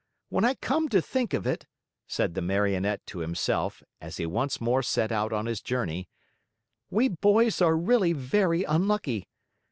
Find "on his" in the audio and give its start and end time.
5.31-5.61